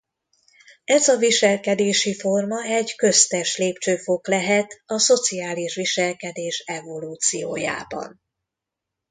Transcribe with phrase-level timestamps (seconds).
[0.85, 8.21] Ez a viselkedési forma egy köztes lépcsőfok lehet a szociális viselkedés evolúciójában.